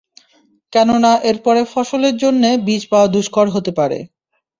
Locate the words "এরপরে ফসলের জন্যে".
1.29-2.49